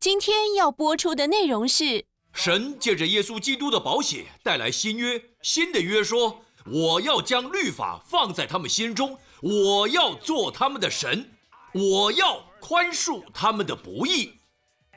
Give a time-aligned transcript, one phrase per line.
[0.00, 11.32] 今天要播出的内容是：神借着耶稣基督的宝血带来新约，新的约说：“我要将律法放在他们心中，我要做他们的神，
[11.72, 14.34] 我要宽恕他们的不义，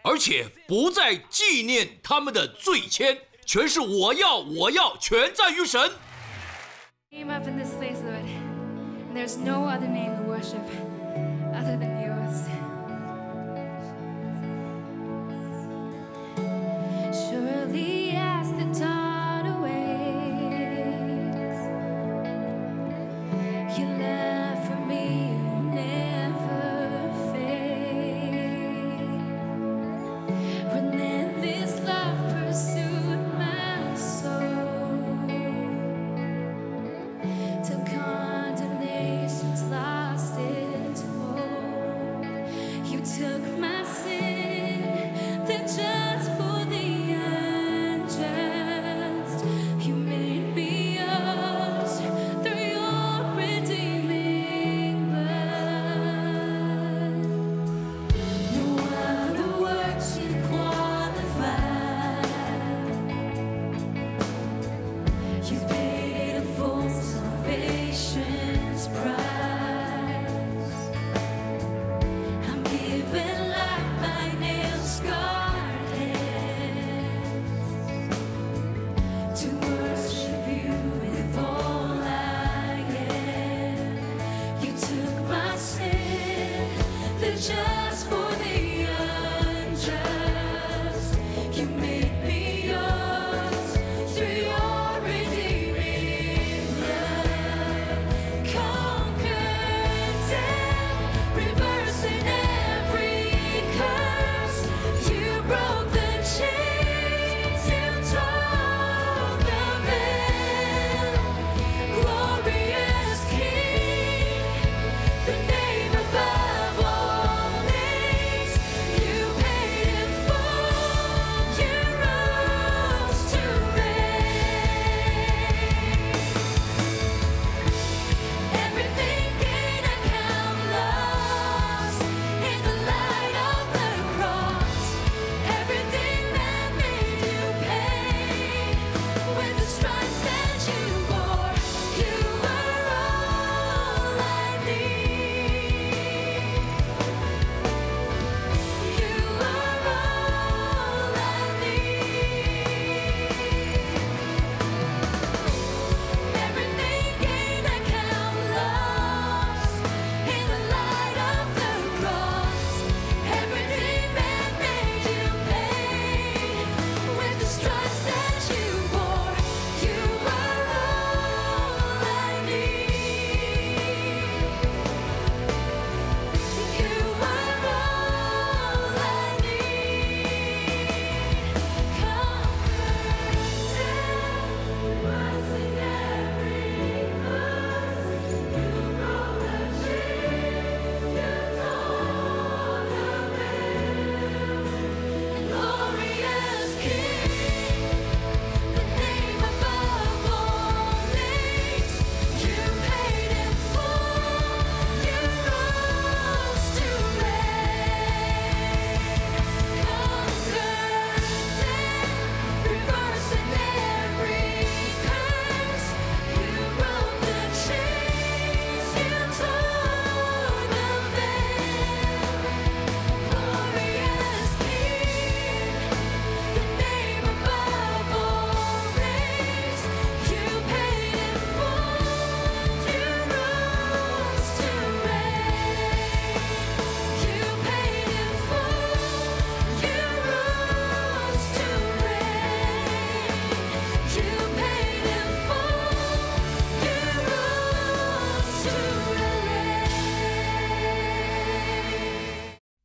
[0.03, 5.91] 而且不再纪念他们的罪愆。”全是我要，我要，全在于神。
[7.09, 8.23] came up in this place, Lord,
[9.09, 10.61] and there's no other name to worship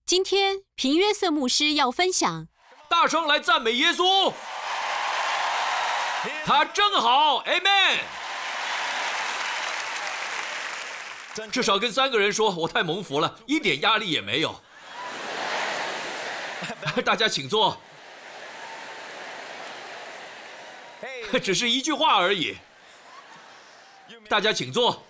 [0.07, 2.47] 今天平约瑟牧师要分享
[2.89, 4.33] 大声来赞美耶稣，
[6.45, 7.99] 他真好，Amen。
[11.51, 14.63] 至少跟三个人说，我太蒙福了，一点压力也没有。
[17.05, 17.77] 大家请坐，
[21.43, 22.57] 只是一句话而已。
[24.29, 25.06] 大家请坐。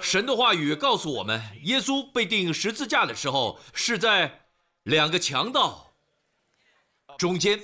[0.00, 4.46] 神的话语告诉我们，耶稣被钉十字架的时候是在
[4.82, 5.94] 两个强盗
[7.16, 7.58] 中间，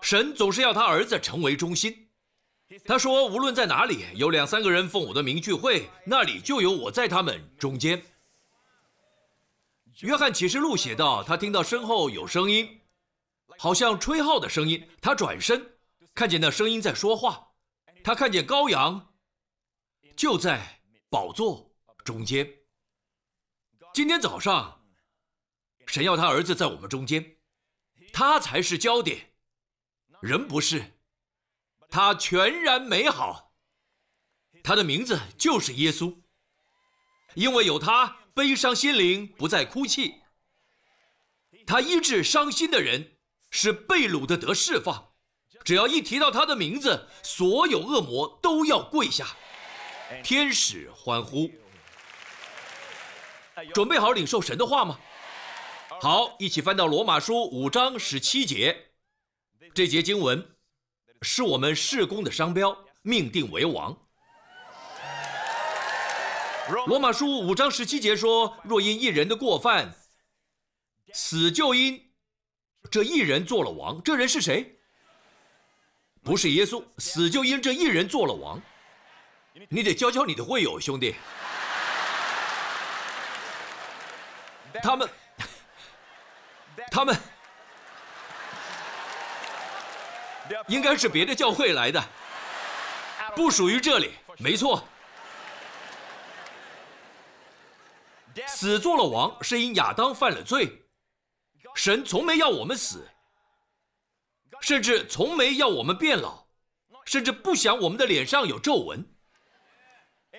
[0.00, 2.08] 神总是要他儿子成为中心。
[2.84, 8.02] 他说：“无论在哪里，有两三个人奉我的名聚会，那里就有我在他们中间。”
[10.00, 12.80] 约翰启示录写道，他听到身后有声音，
[13.58, 14.88] 好像吹号的声音。
[15.00, 15.76] 他转身，
[16.14, 17.52] 看见那声音在说话。
[18.02, 19.14] 他看见羔羊
[20.16, 20.75] 就在
[21.16, 21.74] 宝座
[22.04, 22.46] 中间。
[23.94, 24.84] 今天早上，
[25.86, 27.38] 神要他儿子在我们中间，
[28.12, 29.32] 他才是焦点，
[30.20, 31.00] 人不是。
[31.88, 33.54] 他全然美好，
[34.62, 36.20] 他的名字就是耶稣，
[37.32, 40.20] 因为有他，悲伤心灵不再哭泣。
[41.66, 43.16] 他医治伤心的人，
[43.50, 45.14] 使被掳的得释放。
[45.64, 49.34] 只要一提到他的名字，所有恶魔都要跪下，
[50.22, 51.50] 天使欢呼。
[53.72, 54.98] 准备好领受神的话吗？
[56.00, 58.90] 好，一起翻到罗马书五章十七节，
[59.74, 60.56] 这节经文。
[61.22, 63.96] 是我们事工的商标，命定为王。
[66.86, 69.96] 罗马书五章十七节说：“若因一人的过犯，
[71.14, 72.12] 死就因
[72.90, 74.02] 这一人做了王。
[74.02, 74.78] 这人是谁？
[76.22, 78.60] 不是耶稣，死就因这一人做了王。
[79.68, 81.14] 你得教教你的会友兄弟，
[84.82, 85.08] 他们，
[86.90, 87.16] 他们。”
[90.68, 92.00] 应该是别的教会来的，
[93.34, 94.12] 不属于这里。
[94.38, 94.86] 没错，
[98.46, 100.84] 死做了王是因亚当犯了罪，
[101.74, 103.08] 神从没要我们死，
[104.60, 106.46] 甚至从没要我们变老，
[107.06, 109.15] 甚至不想我们的脸上有皱纹。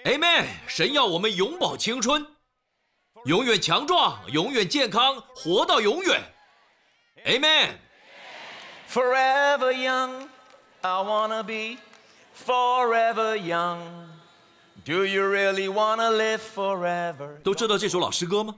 [0.07, 0.45] Amen。
[0.67, 2.25] 神要我们永葆青春，
[3.25, 6.21] 永远强壮，永远健康，活到永远。
[7.25, 7.71] Amen。
[8.89, 10.29] Forever young,
[10.79, 11.77] I wanna be
[12.33, 13.81] forever young.
[14.85, 17.41] Do you really wanna live forever?
[17.41, 18.55] 都知道这首老诗歌吗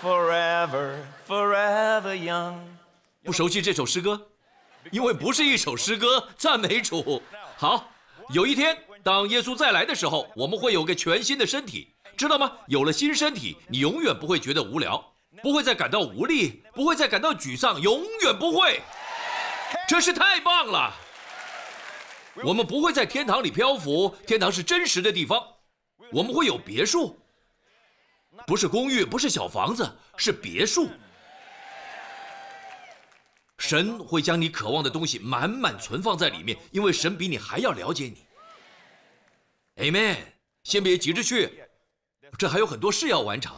[0.00, 2.54] ？Forever, forever young.
[3.24, 4.28] 不熟悉这首诗歌，
[4.92, 7.20] 因为不是一首诗歌，赞美主。
[7.56, 7.90] 好，
[8.30, 12.52] 有一天当耶稣再来的时候，我们会有个全新的身体，知道吗？
[12.68, 15.12] 有了新身体，你永远不会觉得无聊。
[15.42, 18.80] 不会再感到无力，不会再感到沮丧，永远不会。
[19.88, 20.94] 真是太棒了！
[22.44, 25.42] 我们不会在天堂里漂浮，天堂是真实的地方。
[26.12, 27.18] 我们会有别墅，
[28.46, 30.88] 不是公寓，不是小房子，是别墅。
[33.58, 38.18] 神会将你渴望的东西满满存放在里面，因为神比你还要了解你。
[39.76, 40.16] Amen。
[40.64, 41.64] 先别急着去，
[42.38, 43.54] 这还有很多事要完成。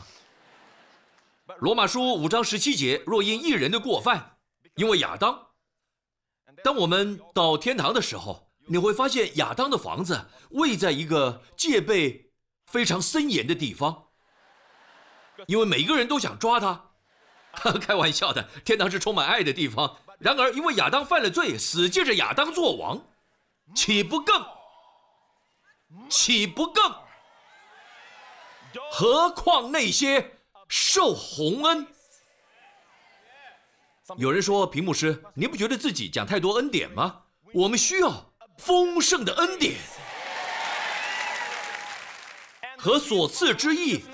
[1.58, 4.38] 罗马书五章十七节：若因一人的过犯，
[4.76, 5.49] 因为亚当，
[6.62, 12.32] 当我们到天堂的时候，你会发现亚当的房子位在一个戒备
[12.66, 14.06] 非常森严的地方，
[15.46, 16.93] 因为每个人都想抓他。
[17.81, 19.99] 开玩笑的，天堂是充满爱的地方。
[20.19, 23.06] 然而，因为亚当犯了罪，死借着亚当做王，
[23.75, 24.54] 岂不更？
[26.08, 26.94] 岂不更？
[28.91, 30.38] 何况那些？
[30.69, 31.87] 受洪恩。
[34.16, 37.23] 有人说：“平牧师，您不觉得自己讲太多恩典吗？
[37.52, 39.76] 我们需要丰盛的恩典
[42.76, 44.04] 和所赐之义。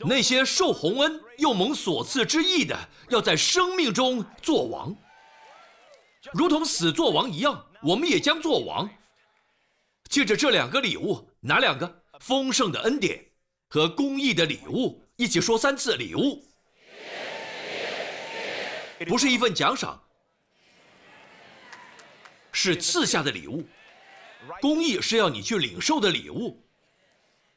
[0.00, 2.76] 那些受洪恩又蒙所赐之义的，
[3.08, 4.94] 要在生命中做王，
[6.32, 7.66] 如同死做王一样。
[7.82, 8.88] 我们也将做王。
[10.10, 12.02] 借着这两个礼物，哪两个？
[12.18, 13.24] 丰盛的恩典。”
[13.72, 16.44] 和公益的礼物一起说三次礼物，
[19.06, 20.02] 不是一份奖赏，
[22.50, 23.64] 是赐下的礼物。
[24.60, 26.60] 公益是要你去领受的礼物。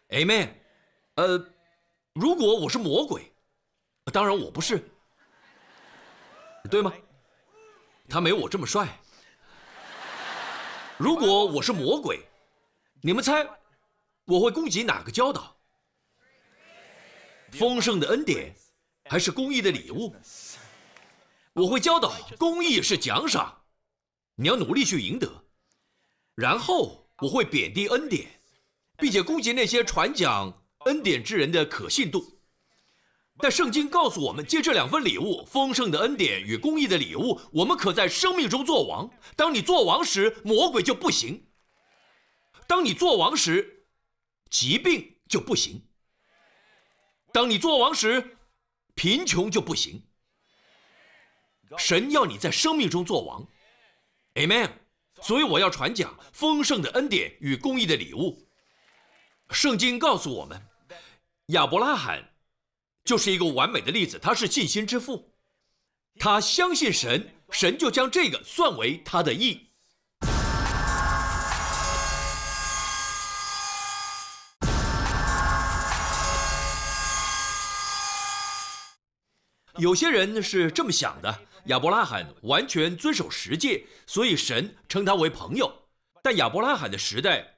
[0.09, 0.49] Amen。
[1.15, 1.43] 呃，
[2.13, 3.33] 如果我是魔鬼，
[4.13, 4.87] 当然我不是，
[6.69, 6.93] 对吗？
[8.07, 8.87] 他没我这么帅。
[10.97, 12.23] 如果我是魔鬼，
[13.05, 13.45] 你们猜
[14.23, 15.57] 我会攻击哪个教导？
[17.51, 18.55] 丰盛的恩典，
[19.09, 20.15] 还是公益的礼物？
[21.51, 23.63] 我会教导，公益是奖赏，
[24.35, 25.29] 你要努力去赢得。
[26.35, 28.39] 然后我会贬低恩典，
[28.97, 32.39] 并且攻击那些传讲恩典之人的可信度。
[33.39, 39.11] 但圣经告诉我们，借这两份礼物——丰盛的恩典与公益的礼物，我们可在生命中做王。
[39.35, 41.43] 当你做王时，魔鬼就不行；
[42.73, 43.85] 当你做王时，
[44.49, 45.85] 疾病就不行。
[47.31, 48.35] 当你做王时，
[48.95, 50.07] 贫穷就不行。
[51.77, 53.47] 神要你在生命中做王
[54.33, 54.71] ，Amen。
[55.21, 58.43] 所以我要传讲丰盛的恩典与公义的礼物。
[59.51, 60.59] 圣经告诉我们，
[61.49, 62.33] 亚伯拉罕
[63.05, 65.31] 就是一个完美的例子，他是信心之父，
[66.17, 69.69] 他相信神，神就将这个算为他的义。
[79.77, 85.87] 有些人是这么想的：亚伯拉罕完全遵守十诫，所以神称他为朋友。
[86.21, 87.57] 但亚伯拉罕的时代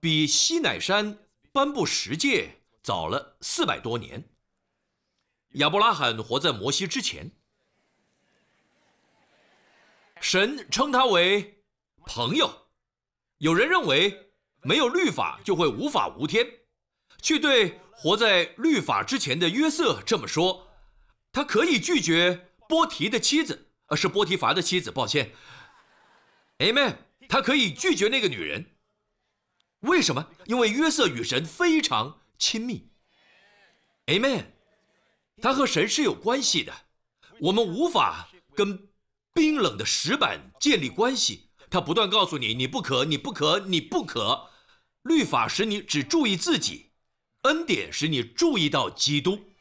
[0.00, 1.18] 比西乃山
[1.52, 4.22] 颁布十诫早了四百多年。
[5.54, 7.30] 亚伯拉罕活在摩西之前，
[10.20, 11.62] 神称他为
[12.06, 12.68] 朋友。
[13.38, 14.30] 有人认为
[14.62, 16.46] 没有律法就会无法无天，
[17.20, 20.68] 却对活在律法之前的约瑟这么说。
[21.32, 25.32] 他可以拒绝波提的妻子，呃，是波提乏的妻子，抱歉。
[26.58, 26.96] Amen。
[27.28, 28.66] 他可以拒绝那个女人，
[29.80, 30.28] 为什么？
[30.44, 32.90] 因为约瑟与神非常亲密。
[34.06, 34.44] Amen。
[35.40, 36.72] 他和神是有关系的，
[37.40, 38.88] 我们无法跟
[39.32, 41.48] 冰冷的石板建立关系。
[41.70, 44.50] 他不断告诉你，你不可，你不可，你不可。
[45.02, 46.90] 律法使你只注意自己，
[47.42, 49.51] 恩典使你注意到基督。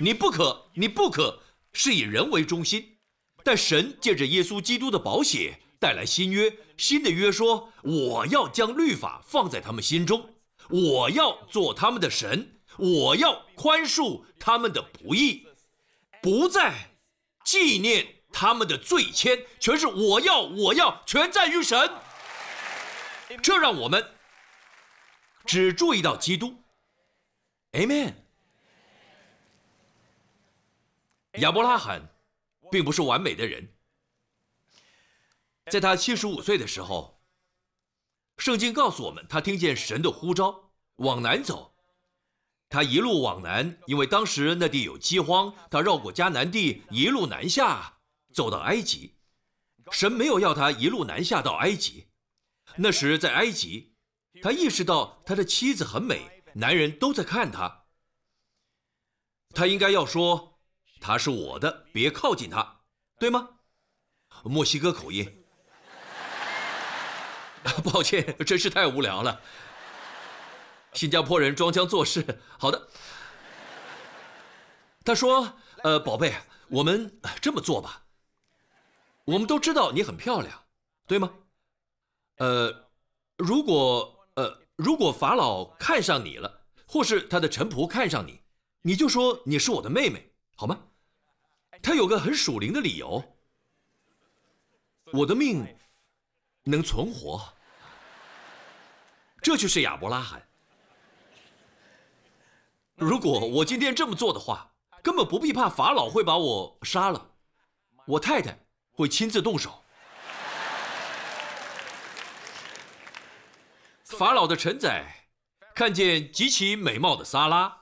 [0.00, 2.98] 你不可，你不可，是以人为中心，
[3.42, 10.34] 但神借着耶稣基督的宝血带来新约，新的约说：我要将律法放在他们心中，
[10.68, 15.46] 我要做他们的神，我要宽恕他们的不义，
[16.22, 16.92] 不再
[17.44, 21.90] 纪念他们的罪愆，全是我要，我要，全在于神。
[23.42, 24.14] 这让我们
[25.44, 26.62] 只注意到基督。
[27.72, 28.27] Amen。
[31.34, 32.14] 亚伯拉罕
[32.70, 33.76] 并不是完美的人，
[35.70, 37.22] 在他七十五岁的时候，
[38.38, 41.76] 圣经告诉我们，他听见神的呼召，往南走。
[42.70, 48.00] 他一路往南，因为当时那地有饥荒，他绕过迦南地，一路南下，
[48.32, 49.18] 走到埃及。
[49.90, 52.08] 神没有要他一路南下到埃及，
[52.76, 53.94] 那时在埃及，
[54.42, 57.86] 他意识到他的妻子很美，男人都在看他。
[59.50, 60.57] 他应该要说。
[61.00, 62.80] 他是我的，别靠近他，
[63.18, 63.48] 对吗？
[64.44, 65.44] 墨西哥口音。
[67.84, 69.40] 抱歉，真是太无聊了。
[70.92, 72.40] 新加坡人装腔作势。
[72.58, 72.88] 好的。
[75.04, 76.34] 他说：“呃，宝贝，
[76.68, 78.04] 我们这么做吧。
[79.24, 80.64] 我们都知道你很漂亮，
[81.06, 81.32] 对吗？
[82.36, 82.90] 呃，
[83.36, 88.42] 如果呃，如果法老看上你了，或是他的臣仆看上你，
[88.82, 90.27] 你就说你是我的妹妹，
[90.58, 90.76] 好吗？”
[91.80, 93.22] 他有个很属灵的理由，
[95.12, 95.64] 我的命
[96.64, 97.54] 能存活，
[99.40, 100.46] 这就是亚伯拉罕。
[102.96, 107.30] 如果我今天这么做的话，根本不必怕法老会把我杀了，
[108.06, 108.58] 我太太
[108.90, 109.84] 会亲自动手。
[114.02, 115.28] 法老的臣宰
[115.76, 117.77] 看见极其美貌的萨拉，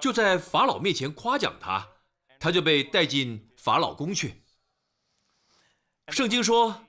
[0.00, 1.90] 就在法老面前夸奖他。
[2.40, 4.42] 他就被带进法老宫去。
[6.08, 6.84] 圣经说，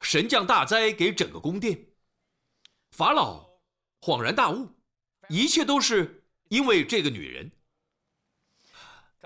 [0.00, 1.90] 神降大灾给整个宫殿，
[2.90, 3.50] 法老
[4.00, 4.74] 恍然大悟，
[5.28, 7.52] 一切都是因为这个女人。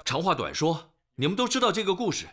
[0.04, 2.28] 长话短说，你们都知道这个故事。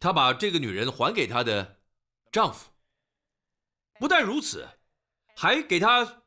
[0.00, 1.82] 他把这个女人还给他的
[2.30, 2.70] 丈夫，
[4.00, 4.66] 不但如此，
[5.36, 6.22] 还给他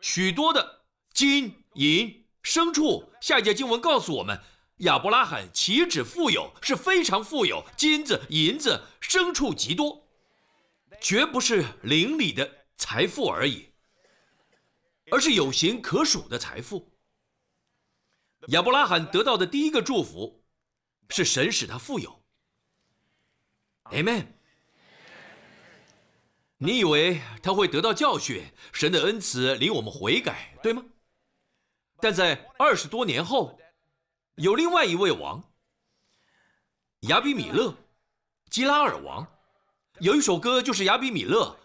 [0.00, 0.84] 许多的
[1.14, 3.12] 金银牲畜。
[3.20, 4.40] 下一节经文告诉我们。
[4.80, 10.06] 亚伯拉罕岂止富有，是非常富有，金子、银子、牲畜极多，
[11.00, 13.70] 绝不是邻里的财富而已，
[15.10, 16.92] 而是有形可数的财富。
[18.48, 20.44] 亚伯拉罕得到的第一个祝福，
[21.08, 22.22] 是神使他富有。
[23.84, 24.26] Amen。
[26.58, 30.84] 你以为他会得到教训，神的恩慈领我们悔改，对吗？
[32.00, 33.58] 但在二十多年后。
[34.36, 35.42] 有另外一位王，
[37.08, 37.74] 亚比米勒，
[38.50, 39.26] 基拉尔王，
[40.00, 41.56] 有一首歌就是亚比米勒，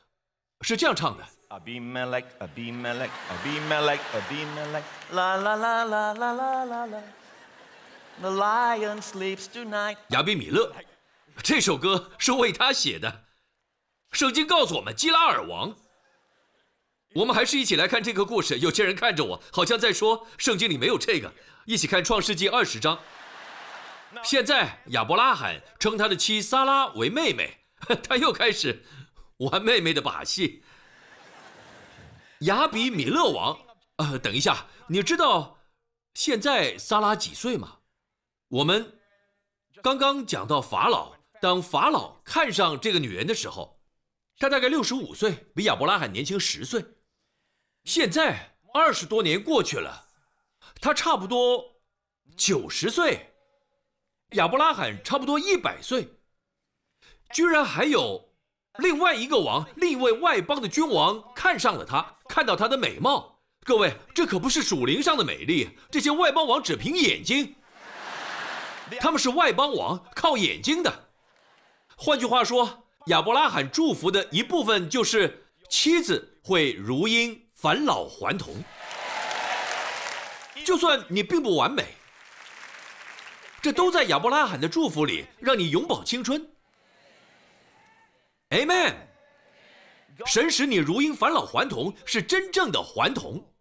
[0.62, 1.28] 是这样唱的。
[1.50, 7.02] Abimelech, Abimelech, Abimelech, Abimelech, la la la la la la la la.
[8.22, 9.98] The lion sleeps tonight.
[10.12, 10.74] 亚比米勒，
[11.44, 13.26] 这首歌是为他写的。
[14.14, 15.76] 圣经告诉我们，基拉尔王
[17.14, 18.60] 我们还是一起来看这个故事。
[18.60, 21.34] 有些人看着我，好像在说圣经里没有这个。
[21.66, 23.00] 一起看创世纪二十章。
[24.24, 27.60] 现在亚伯拉罕称他的妻撒拉为妹妹，
[28.04, 28.84] 他又开始
[29.38, 30.64] 玩妹妹的把戏。
[32.42, 33.60] 亚比米勒王，
[33.98, 35.60] 呃，等一下，你知道
[36.14, 37.80] 现在撒拉几岁吗？
[38.48, 39.00] 我们
[39.84, 43.82] 刚刚讲到法老，当法老看上这个女人的时候，
[44.38, 46.84] 他大概六十五岁，比亚伯拉罕年轻十岁。
[47.84, 50.06] 现在二十多年过去了，
[50.80, 51.82] 他差不多
[52.38, 53.34] 九十岁，
[54.32, 56.14] 亚伯拉罕差不多一百岁，
[57.34, 58.34] 居然还有
[58.78, 63.42] 另外一个王，另一位外邦的君王看上了他，看到他的美貌。
[63.64, 67.56] 各位，这可不是属灵上的美丽，这些外邦王只凭眼睛，
[69.00, 71.10] 他们是外邦王，靠眼睛的。
[71.96, 78.56] 换句话说，亚伯拉罕祝福的一部分就是妻子会如婴返老还童。
[80.66, 81.94] 就算你并不完美，
[83.62, 86.52] 这都在亚伯拉罕的祝福里，让你永葆青春。
[88.50, 88.96] Amen。
[90.26, 93.54] 神使你如鹰返老还童，是真正的还童。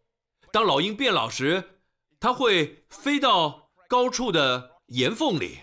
[0.50, 1.82] 当老鹰变老时，
[2.18, 5.58] 它会飞到高处的岩缝里，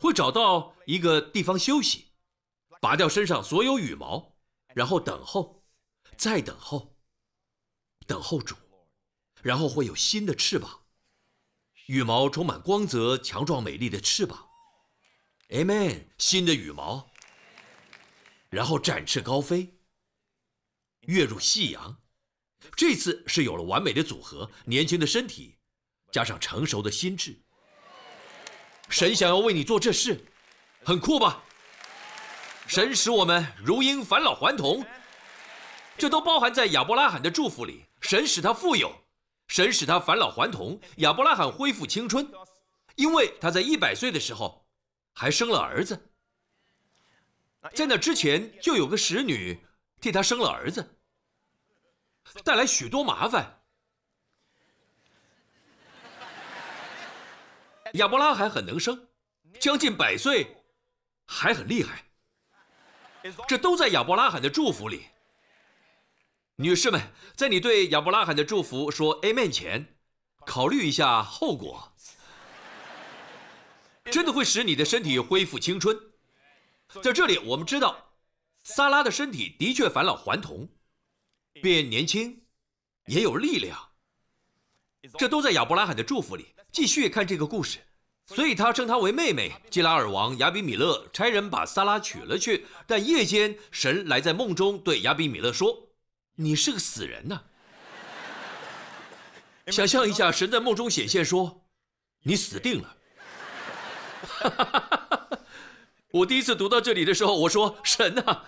[0.00, 2.08] 会找到一个地方休息，
[2.80, 4.34] 拔掉身上所有羽毛，
[4.74, 5.62] 然后等候，
[6.16, 6.97] 再等候，
[8.08, 8.56] 等候主，
[9.42, 10.80] 然后会有新的翅膀，
[11.86, 14.48] 羽毛充满光泽、强壮、美丽的翅膀。
[15.50, 17.10] Amen，新的羽毛，
[18.48, 19.74] 然后展翅高飞。
[21.02, 21.98] 跃入夕阳，
[22.74, 25.58] 这次是有了完美的组合，年轻的身体，
[26.10, 27.38] 加上成熟的心智。
[28.88, 30.24] 神想要为你做这事，
[30.82, 31.44] 很酷吧？
[32.66, 34.82] 神使我们如婴返老还童，
[35.98, 37.84] 这都包含在亚伯拉罕的祝福里。
[38.00, 38.92] 神使他富有，
[39.48, 42.30] 神使他返老还童，亚伯拉罕恢复青春，
[42.96, 44.66] 因为他在一百岁的时候
[45.12, 46.10] 还生了儿子。
[47.74, 49.58] 在那之前就有个使女
[50.00, 50.96] 替他生了儿子。
[52.44, 53.62] 带来许多麻烦。
[57.94, 59.08] 亚伯拉罕很能生，
[59.58, 60.46] 将近百岁，
[61.26, 62.04] 还很厉害。
[63.48, 65.06] 这都在亚伯拉罕的祝福里。
[66.60, 67.00] 女士们，
[67.36, 69.94] 在你对亚伯拉罕的祝福说 “amen” 前，
[70.44, 71.92] 考虑一下后果。
[74.10, 75.96] 真的会使你的身体恢复青春。
[77.00, 78.14] 在这里，我们知道，
[78.64, 80.68] 萨拉的身体的确返老还童。
[81.62, 82.42] 变年轻，
[83.06, 83.90] 也有力量。
[85.16, 86.56] 这都在亚伯拉罕的祝福里。
[86.72, 87.78] 继续看这个故事，
[88.26, 89.52] 所以他称她为妹妹。
[89.70, 95.87] 基拉尔王亚比米勒差人把萨拉娶了去，但夜间神来在梦中对亚比米勒说
[96.40, 97.42] ：“你是个死人呐！”
[99.66, 101.66] 想象一下，神在梦中显现说
[102.22, 102.96] ：“你死定了。”
[106.10, 108.44] 我第一次读到这里的时候，我说：“神呐，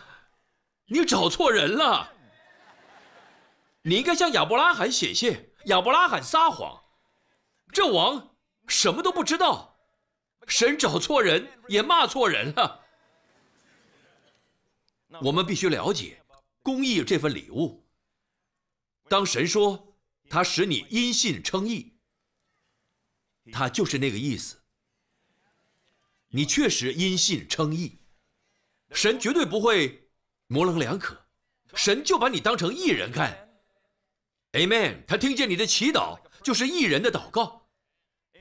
[0.87, 2.12] 你找错人了。”
[3.83, 6.83] 你应该向亚伯拉罕显现，亚伯拉罕撒谎，
[7.72, 8.37] 这王
[8.68, 9.79] 什么都不知道，
[10.46, 12.85] 神找错人也骂错人了。
[15.22, 16.22] 我们必须了解
[16.62, 17.86] 公义这份礼物。
[19.08, 19.96] 当神说
[20.28, 21.94] 他使你因信称义，
[23.50, 24.56] 他就是那个意思。
[26.28, 27.98] 你确实因信称义，
[28.92, 30.08] 神绝对不会
[30.46, 31.26] 模棱两可，
[31.74, 33.48] 神就把你当成艺人看。
[34.52, 35.04] Amen。
[35.06, 37.59] 他听见你的祈祷，就是艺人的祷告。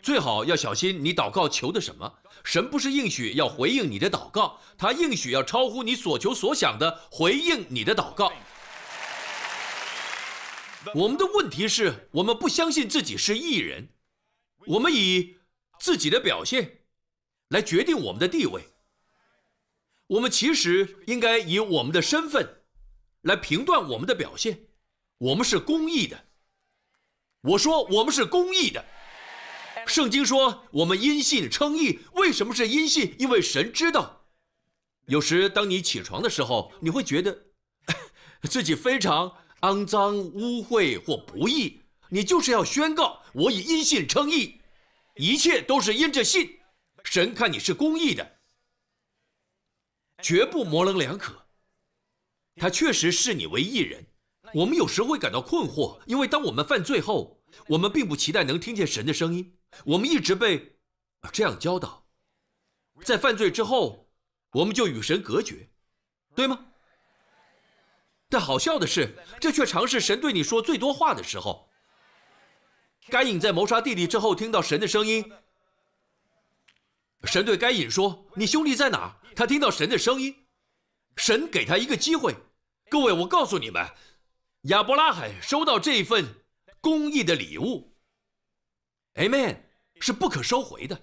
[0.01, 2.19] 最好要小心你祷告求的什么。
[2.43, 8.31] 神不是应许要回应你的祷告，他应许要超乎你所求所想的回应你的祷告。
[10.95, 13.89] 我们的问题是我们不相信自己是艺人，
[14.67, 15.37] 我们以
[15.79, 16.79] 自己的表现
[17.49, 18.69] 来决定我们的地位。
[20.07, 22.63] 我们其实应该以我们的身份
[23.21, 24.67] 来评断我们的表现。
[25.17, 26.25] 我们是公义的。
[27.41, 28.85] 我说我们是公义的。
[29.89, 33.15] 圣经说我们因信称义，为什么是因信？
[33.17, 34.27] 因为神知道。
[35.07, 37.45] 有时当你起床的时候，你会觉得
[38.47, 44.61] 自己非常肮脏、污秽或不义，你就是要宣告：我以因信称义，
[45.15, 46.59] 一切都是因着信。
[47.03, 48.37] 神看你是公义的，
[50.21, 51.47] 绝不模棱两可。
[52.57, 54.05] 他确实视你为义人。
[54.53, 59.55] 我们有时会感到困惑，因为当我们犯罪后，我们并不期待能听见神的声音。
[59.85, 60.79] 我们一直被
[61.31, 62.05] 这样教导，
[63.03, 64.09] 在犯罪之后，
[64.51, 65.69] 我们就与神隔绝，
[66.35, 66.65] 对吗？
[68.29, 71.69] 但好笑的是，这却常是神对你说最多话的时候。
[73.07, 75.31] 该隐在谋杀弟弟之后，听到神的声音。
[77.23, 80.45] 神对该隐说：“你兄弟在哪？”他听到神的声音，
[81.15, 82.35] 神给他一个机会。
[82.87, 83.89] 各位，我告诉你们，
[84.63, 86.43] 亚伯拉罕收到这份
[86.79, 87.88] 公义的礼物
[89.19, 89.57] ，Amen，
[89.99, 90.99] 是不可收回的。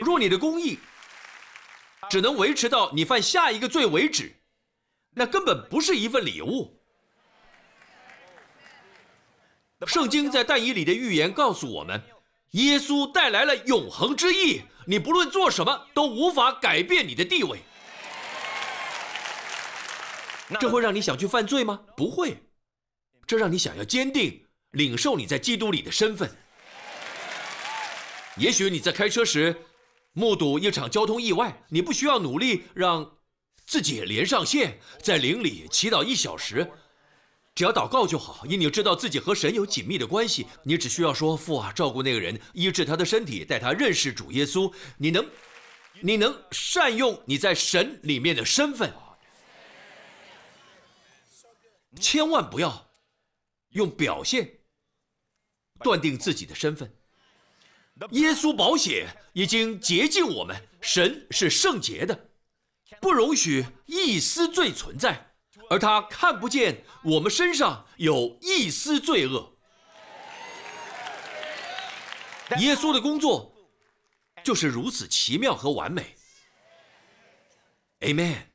[0.00, 0.78] 若你的公义
[2.08, 4.34] 只能维持到你犯下一个罪为止，
[5.10, 6.80] 那根本不是一份礼物。
[9.86, 12.00] 圣经在但以里的预言告诉我们，
[12.52, 17.60] 耶稣带来了永恒之意，你不论做什么都无法改变你的地位。
[20.58, 21.80] 这会让你想去犯罪吗？
[21.96, 22.40] 不会，
[23.30, 26.28] 这让你想要坚定领受你在基督里的身份。
[28.36, 29.54] 也许你在开车时
[30.12, 33.18] 目睹一场交通意外，你不需要努力让
[33.64, 36.72] 自己连上线，在灵里祈祷一小时，
[37.54, 40.48] 只要祷告就好，因你知道自己和神有紧密的关系。
[40.64, 45.24] 你只需要说：“父啊，照顾那个人，医治他的身体，带他认识主耶稣。”你能，
[46.00, 48.92] 你能善用你在神里面的身份，
[52.00, 52.89] 千万不要
[53.70, 54.60] 用表现
[55.82, 56.96] 断定自己的身份。
[58.12, 62.30] 耶稣宝血已经洁净我们，神是圣洁的，
[63.00, 65.34] 不容许一丝罪存在，
[65.68, 69.58] 而他看不见我们身上有一丝罪恶。
[72.58, 73.54] 耶稣的工作
[74.42, 76.16] 就是如此奇妙和完美。
[78.00, 78.49] Amen。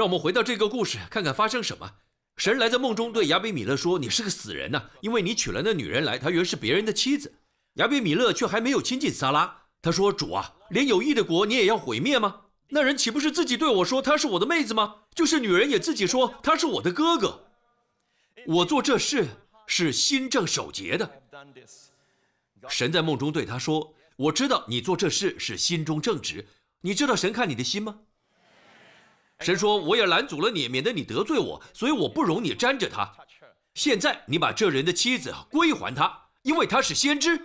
[0.00, 1.96] 让我们回到这个故事，看看发生什么。
[2.38, 7.34] 神来在梦中对亚比米勒说：“你是个死人呐、因为你娶了那女人来，她原是别人的妻子。”
[7.76, 9.64] 亚比米勒却还没有亲近撒拉。
[9.82, 12.44] 他说：“主啊，连有益的国你也要毁灭吗？
[12.68, 15.00] 那人岂不是自己对我说她是我的妹子吗？
[15.14, 17.50] 就是女人也自己说他是我的哥哥。
[18.46, 19.26] 我做这事
[19.66, 21.20] 是心正守节的。”
[22.70, 26.46] 神在梦中对他说：“我知道你做这事是心中正直。
[26.80, 27.98] 你知道神看你的心吗？”
[29.40, 33.10] 神说：“我也拦阻了你，免得你得罪我，所以我不容你沾着他。
[33.72, 37.40] 现在你把这人的妻子归还他，因为他是先知。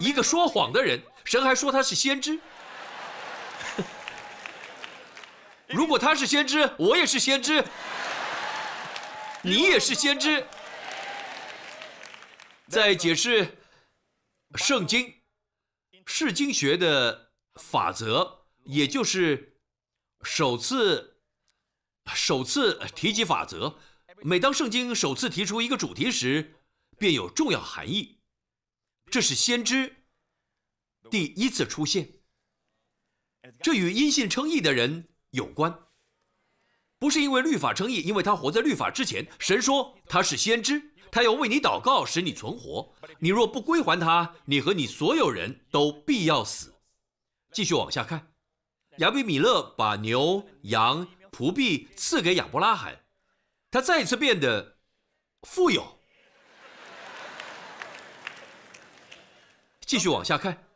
[0.00, 2.40] 一个说谎的人，神还说他是先知。
[5.68, 7.64] 如果他是先知，我也是先知，
[9.42, 10.44] 你也是先知。
[12.66, 13.58] 在解释
[14.56, 15.22] 圣经
[16.04, 18.38] 释经学的法则。”
[18.70, 19.58] 也就是
[20.22, 21.18] 首次
[22.14, 23.78] 首次提及法则。
[24.22, 26.54] 每当圣经首次提出一个主题时，
[26.98, 28.20] 便有重要含义。
[29.10, 30.04] 这是先知
[31.10, 32.20] 第一次出现。
[33.60, 35.86] 这与因信称义的人有关，
[36.98, 39.26] 不是因为律法称义，因为他活在律法之前。
[39.40, 42.94] 神说他是先知，他要为你祷告，使你存活。
[43.18, 46.76] 你若不归还他，你和你所有人都必要死。
[47.52, 48.32] 继续往下看。
[49.00, 53.00] 亚比米勒把牛、羊、仆婢赐给亚伯拉罕，
[53.70, 54.76] 他再一次变得
[55.42, 55.98] 富有。
[59.86, 60.66] 继续往下看，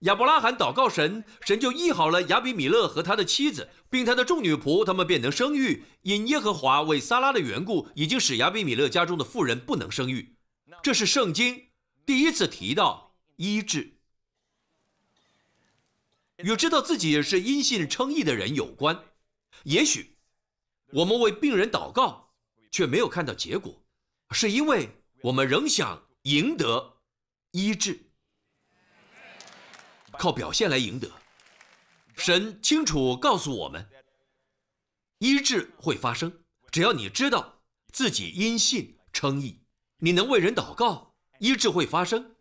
[0.00, 5.84] 亚伯拉罕祷告神，神就医好了亚比米勒和他的妻子，并他的众女仆，他们便能生育。
[6.02, 10.36] 因耶和华为撒拉的缘故，已经使亚比米勒家中的妇人不能生育。
[10.80, 11.70] 这是圣经
[12.06, 13.97] 第一次提到医治。
[16.38, 19.04] 与知道自己是因信称义的人有关。
[19.64, 20.16] 也许
[20.92, 22.34] 我们为病人祷告，
[22.70, 23.84] 却没有看到结果，
[24.30, 24.88] 是因为
[25.22, 26.98] 我们仍想赢得
[27.50, 28.10] 医治，
[30.12, 31.10] 靠表现来赢得。
[32.16, 33.88] 神清楚告诉我们，
[35.18, 39.62] 医治会发生，只要你知道自己因信称义，
[39.98, 42.36] 你能为人祷告，医治会发生。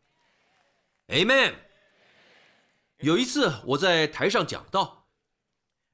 [1.08, 1.67] Amen。
[3.02, 5.08] 有一次，我在台上讲到，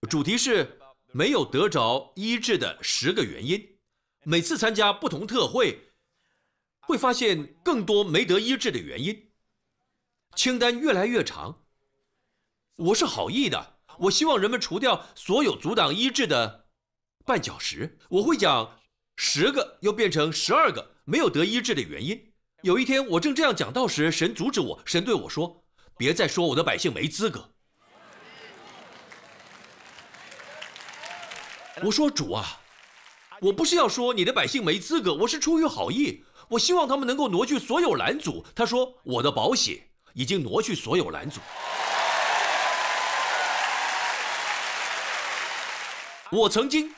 [0.09, 0.79] 主题是
[1.11, 3.77] 没有得着医治的十个原因。
[4.23, 5.91] 每次参加不同特会，
[6.79, 9.31] 会发现更多没得医治的原因，
[10.33, 11.65] 清单越来越长。
[12.77, 16.69] 我是好意的，我希望人们除掉所有阻挡医治的
[17.25, 17.99] 绊脚石。
[18.07, 18.79] 我会讲
[19.17, 22.31] 十个，又变成十二个没有得医治的原因。
[22.61, 25.62] 有一天，我正这样讲道时，神阻止我，神对我说。
[26.03, 27.51] 别再说我的百姓没资格。
[31.81, 32.59] 我说主啊，
[33.39, 38.45] 我不是要说你的百姓没资格，我是出于好意，我希望他们能够挪去所有拦阻。
[38.53, 41.39] 他说我的宝血已经挪去所有拦阻。
[46.31, 46.93] 我曾经，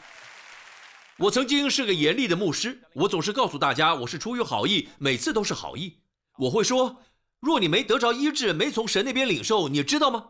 [1.17, 5.99] 我曾经是个严厉的牧师，我总是告诉大家我是出于好意，每次都是好意。
[6.39, 7.03] 我会说，
[7.45, 10.29] 若你没得着医治，没从神那边领受，你知道吗？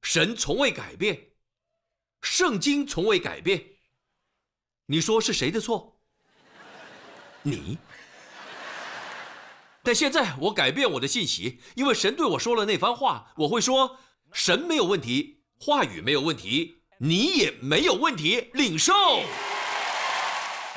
[0.00, 1.32] 神从未改变，
[2.22, 3.62] 圣经从未改变。
[4.86, 6.00] 你说是谁的错？
[7.42, 7.76] 你。
[9.82, 13.98] 但现在我改变我的信息，因为神对我说了那番话，我会说
[14.32, 18.94] 神没有问题，话语没有问题，你也没有问题，领受。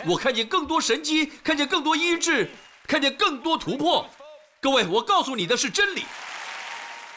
[0.05, 2.49] 我看见更多神迹，看见更多医治，
[2.85, 4.09] 看见更多突破。
[4.65, 6.05] 各位，我告诉你的是真理。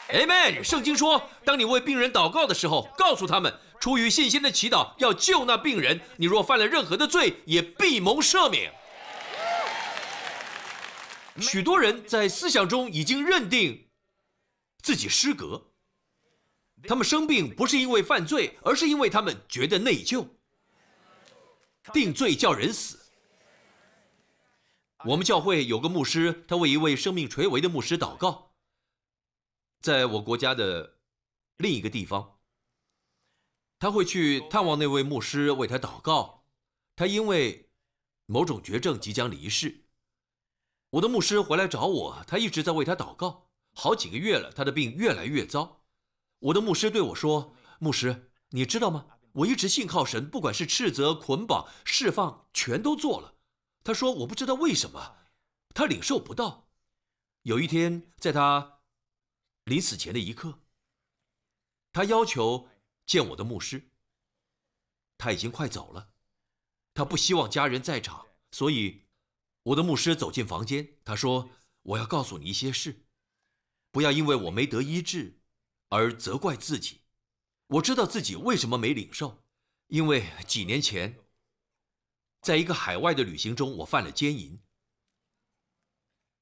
[0.09, 0.63] Amen。
[0.63, 5.99] 圣经说，当你为病人祷告的时候，告诉他们，出于信心的祈祷要救那病人。
[6.17, 8.71] 你若犯了任何的罪，也必蒙赦免。
[11.41, 13.87] 许多人在思想中已经认定
[14.83, 15.71] 自己失格，
[16.87, 20.27] 他们生病不是因为犯罪，而是因为他们觉得内疚。
[21.91, 22.98] 定罪叫人死。
[25.05, 28.51] 我们教会有个牧师，他为一位生命垂危的牧师祷告。
[29.79, 30.97] 在我国家的
[31.55, 32.39] 另一个地方，
[33.79, 36.43] 他会去探望那位牧师，为他祷告。
[36.97, 37.69] 他因为
[38.25, 39.85] 某种绝症即将离世。
[40.89, 45.85] 我的牧师回来找我，他一直在为他祷告，好几个月了，他的病越来越糟。
[46.39, 49.05] 我的牧师对我说：“牧师，你知道吗？
[49.31, 53.35] 我一直信靠神，不管是斥责、捆绑、释放，全都做了。”
[53.83, 55.17] 他说：“我不知道为什么，
[55.73, 56.69] 他领受不到。”
[57.43, 58.81] 有一天，在他
[59.63, 60.59] 临死前的一刻，
[61.91, 62.69] 他要求
[63.05, 63.91] 见我的牧师。
[65.17, 66.13] 他已经快走了，
[66.93, 69.07] 他不希望家人在场，所以
[69.63, 71.49] 我的牧师走进房间，他说
[71.83, 73.05] ：“我要告诉你一些事，
[73.91, 75.41] 不要因为我没得医治
[75.89, 77.01] 而责怪自己。
[77.67, 79.43] 我知道自己为什么没领受，
[79.87, 81.19] 因为几年前，
[82.41, 84.59] 在一个海外的旅行中，我犯了奸淫。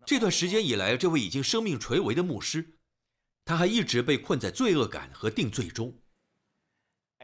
[0.06, 2.78] 这段时间以来，这位已经生命垂危的牧师，
[3.44, 6.02] 他还一直被困在罪恶感和定罪中。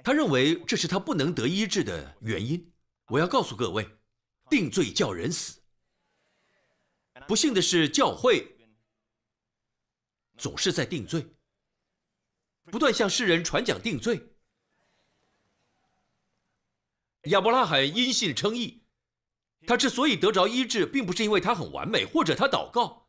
[0.04, 2.74] 他认为这是他不能得医治的原因。
[3.08, 3.88] 我要告诉各位，
[4.50, 5.62] 定罪叫人死。
[7.28, 8.58] 不幸的是，教会
[10.38, 11.26] 总是在定罪，
[12.66, 14.33] 不断向世人传讲定罪。
[17.26, 18.84] 亚伯拉罕因信称义，
[19.66, 23.08] 他之所以得着医治，并不是因为他很完美，或者他祷告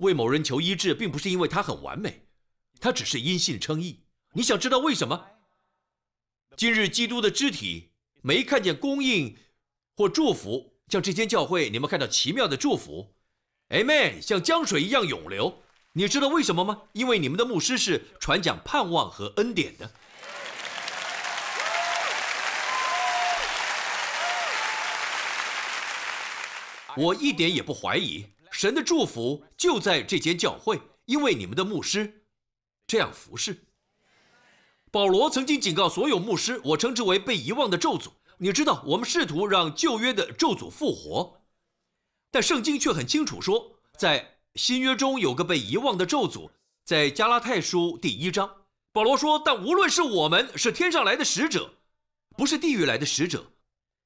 [0.00, 2.28] 为某人求医治，并不是因为他很完美，
[2.78, 4.04] 他只是因信称义。
[4.34, 5.26] 你想知道为什么？
[6.56, 7.90] 今日基督的肢体
[8.22, 9.36] 没看见供应
[9.96, 13.16] 或祝福，像这间教会，你们看到奇妙的祝福
[13.70, 15.60] ，Amen，像江水一样涌流。
[15.94, 16.82] 你知道为什么吗？
[16.92, 19.92] 因为你们的牧师是传讲盼望和恩典的。
[26.96, 32.24] 我一点也不怀疑，神的祝福就在这间教会，因为你们的牧师
[32.86, 33.66] 这样服侍。
[34.90, 38.12] 保罗曾经警告所有牧师，我称之为被遗忘的咒诅。
[38.38, 41.40] 你知道，我们试图让旧约的咒诅复活，
[42.30, 46.50] 但圣经却很清楚说，在新约中有个被遗忘的咒诅。
[46.84, 51.72] 在加拉太书第一章，保罗说：“但无论是我们是天上来的使者，
[52.36, 53.52] 不是地狱来的使者，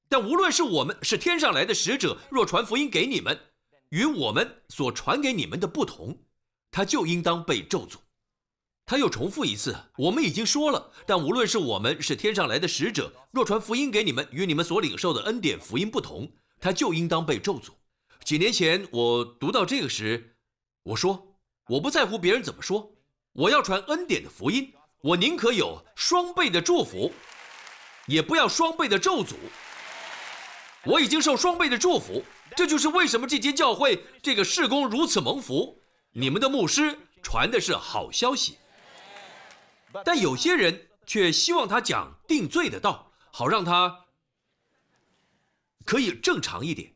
[0.09, 3.39] 但无论是我们是天上来的使者，若传福音给你们，
[3.89, 6.17] 与我们所传给你们的不同，
[6.71, 7.97] 他就应当被咒诅。”
[8.87, 16.27] 他又重复一次：“我们已经说了，但无论是我们是天上来的使者，若传福音给你们，与你们所领受的恩典福音不同，
[16.59, 17.69] 他就应当被咒诅。”
[18.25, 20.35] 几年前我读到这个时，
[20.81, 21.37] 我说
[21.69, 22.91] ：“我不在乎别人怎么说，
[23.33, 27.13] 我要传恩典的福音，我宁可有双倍的祝福，
[28.07, 29.35] 也不要双倍的咒诅。
[30.85, 32.23] 我已经受双倍的祝福，
[32.55, 35.83] 这就是为什么这间教会这个事工如此蒙福。
[36.11, 38.57] 你们的牧师传的是好消息。”
[40.05, 44.05] 但有些人却希望他讲定罪的道，好让他
[45.83, 46.93] 可以正常一点。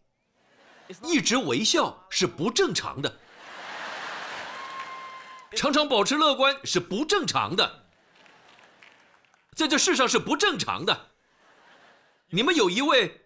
[1.02, 3.20] 一直微笑是不正常的，
[5.56, 7.88] 常常保持乐观是不正常的，
[9.56, 11.12] 在这世上是不正常的。
[12.30, 13.23] 你们有一位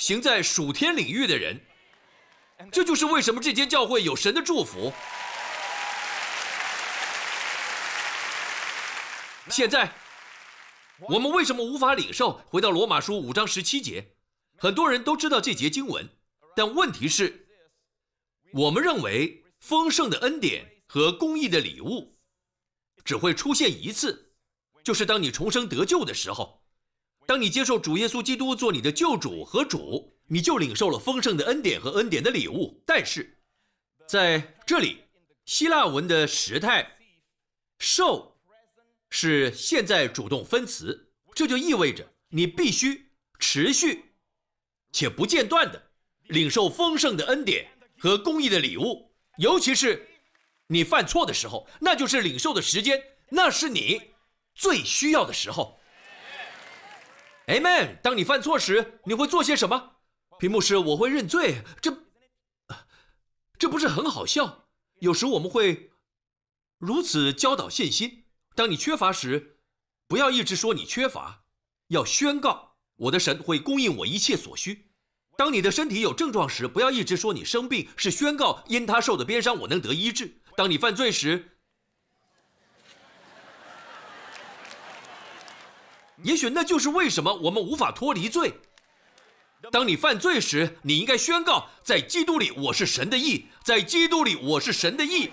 [0.00, 1.60] 行在属天领域的人，
[2.72, 4.90] 这就是为什么这间教会有神的祝福。
[9.50, 9.92] 现在，
[11.00, 12.40] 我们为什么无法领受？
[12.48, 14.14] 回到罗马书五章十七节，
[14.56, 16.08] 很多人都知道这节经文，
[16.56, 17.46] 但问题是，
[18.54, 22.16] 我们认为丰盛的恩典和公义的礼物
[23.04, 24.32] 只会出现一次，
[24.82, 26.59] 就是当你重生得救的时候，
[27.30, 32.82] 当你接受主耶稣基督做你的救主和主，你就领受了丰盛的恩典和恩典的礼物。
[32.84, 33.38] 但是，
[34.04, 35.04] 在这里，
[35.44, 36.98] 希腊文的时态
[37.78, 38.36] “受”
[39.10, 44.06] 是现在主动分词，这就意味着你必须持续
[44.90, 45.80] 且不间断的
[46.26, 50.08] 领受丰盛的恩典和公义的礼物，尤其是
[50.66, 54.14] 你犯错的时候，那就是领受的时间，那是你
[54.52, 55.79] 最需要的时候。
[57.50, 58.00] Amen。
[58.00, 59.96] 当你犯错时，你会做些什么？
[60.38, 62.04] 屏幕是我会认罪，这
[63.58, 64.68] 这不是很好笑？
[65.00, 65.90] 有时我们会
[66.78, 68.26] 如此教导信心。
[68.54, 69.58] 当你缺乏时，
[70.06, 71.42] 不要一直说你缺乏，
[71.88, 74.92] 要宣告我的神会供应我一切所需。
[75.36, 80.40] 当你的身体有症状时，不要一直说你生病，是宣告因他受的鞭伤我能得医治。
[80.56, 81.58] 当你犯罪时，
[86.22, 88.60] 也许那就是为什么我们无法脱离罪。
[89.70, 95.30] 当你犯罪时，你应该宣告，在基督里我是神的义，在基督里我是神的义，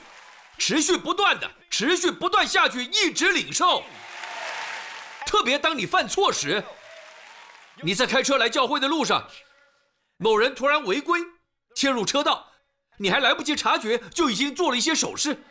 [0.58, 3.84] 持续不断的，持续不断下去，一直领受。
[5.26, 6.64] 特别当你犯错时，
[7.82, 9.30] 你在开车来教会的路上，
[10.18, 11.20] 某人突然违规
[11.76, 12.52] 切入车道，
[12.98, 15.42] 你还来不及察觉，就已经做了一些手势。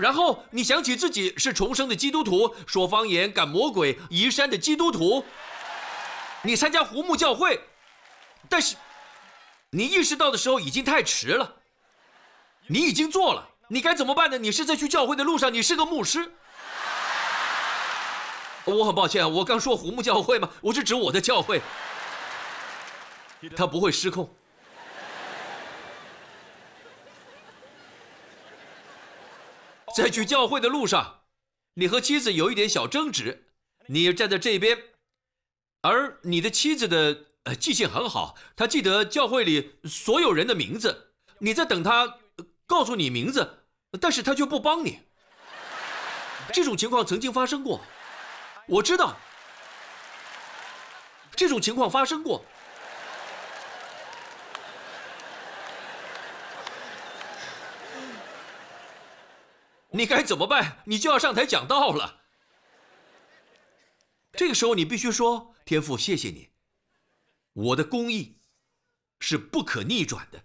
[0.00, 5.24] 然后你想起自己是重生的基督徒，说方言、赶魔鬼、移山的基督徒。
[6.42, 7.60] 你参加胡木教会，
[8.48, 8.76] 但是
[9.70, 11.56] 你意识到的时候已经太迟了。
[12.66, 14.38] 你已经做了，你该怎么办呢？
[14.38, 16.32] 你是在去教会的路上，你是个牧师。
[18.64, 20.48] 我很抱歉，我刚说胡木教会吗？
[20.60, 21.60] 我是指我的教会，
[23.56, 24.32] 他不会失控。
[29.94, 31.22] 在去教会的路上，
[31.74, 33.48] 你和妻子有一点小争执，
[33.86, 34.78] 你站在这边。
[35.82, 41.14] 而你的妻子的呃记性很好，她记得教会里所有人的名字。
[41.38, 42.18] 你在等她
[42.66, 43.64] 告诉你名字，
[44.00, 45.00] 但是她却不帮你。
[46.52, 47.80] 这种情况曾经发生过，
[48.66, 49.16] 我知道。
[51.34, 52.44] 这种情况发生过。
[60.00, 60.78] 你该怎么办？
[60.86, 62.22] 你就要上台讲道了。
[64.32, 66.48] 这个时候，你必须说：“天父，谢谢你，
[67.52, 68.38] 我的公义
[69.18, 70.42] 是不可逆转的，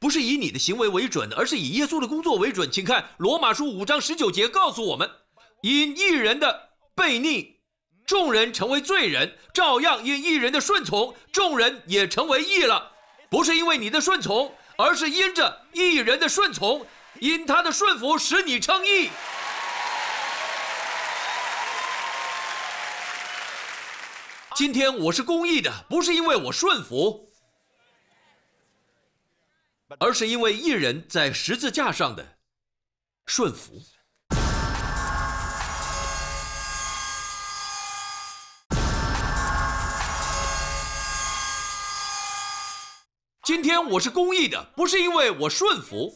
[0.00, 5.10] 不是以你的行为为准，而是以耶稣的工作为准。”请看《罗马书》五章十九节告诉我们
[5.60, 7.60] ：“因一人的悖逆，
[8.06, 12.92] 众人成为罪人；照样因一人的顺从，众人也成为义了。
[13.28, 16.86] 不是因为你的顺从，而是因着一人的顺从，
[17.20, 19.10] 因他的顺服使你称义。”
[24.56, 27.30] 今天我是公义的，不是因为我顺服，
[29.98, 32.38] 而是因为一人在十字架上的
[33.26, 33.74] 顺服。
[43.42, 46.12] 今天我是公义的，不是因为我顺服，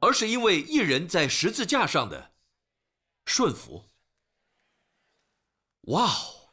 [0.00, 2.32] 而是因为一人在十字架上的
[3.24, 3.90] 顺服。
[5.82, 6.52] 哇哦！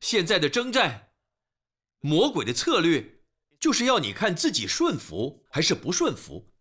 [0.00, 1.10] 现在的征战，
[2.00, 3.22] 魔鬼的策略
[3.58, 6.52] 就是要你看自己顺服还是不顺服，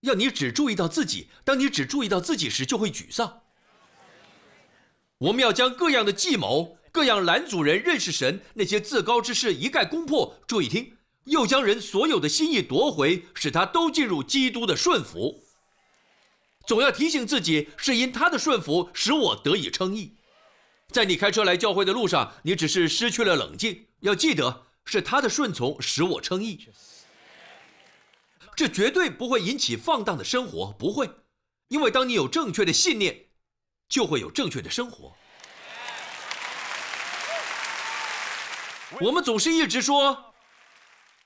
[0.00, 1.28] 要你只注意到自己。
[1.44, 3.44] 当你只注意到自己时，就会沮丧。
[5.18, 10.40] 我们要将各样的计谋、各样拦阻人认识神那些自高之事一概攻破。
[10.46, 10.97] 注意听，
[11.28, 15.44] 又将人所有的心意夺回，使他都进入基督的顺服。
[16.66, 20.16] 总要提醒自己，是因他的顺服使我得以称义。
[20.90, 23.86] 在你开车来教会的路上，你只是失去了冷静。
[24.00, 26.68] 要记得，是他的顺从使我称义。
[28.56, 31.10] 这绝对不会引起放荡的生活，不会，
[31.68, 33.26] 因为当你有正确的信念，
[33.88, 35.14] 就会有正确的生活。
[39.00, 40.27] 我们总是一直说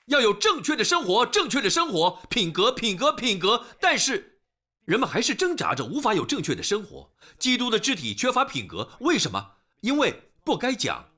[0.06, 4.40] 要有正确的生活，正确的生活，品格，品格，品格，但是
[4.84, 7.14] 人们还是挣扎着，无法有正确的生活。
[7.38, 9.52] 基督的肢体缺乏品格，为什么？
[9.80, 11.10] 因为不该讲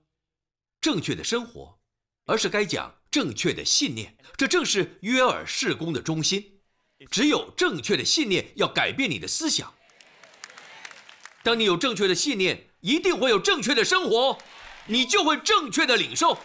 [0.81, 1.79] 正确的生活，
[2.27, 4.17] 而是该讲正确的信念。
[4.37, 6.61] 这正是约尔事工的中心。
[7.11, 9.75] 只有正确的信念要改变你的思想。
[11.43, 14.39] 当你有正确的信念，一定会有正确的生活，
[14.87, 16.39] 你就会正确的领受，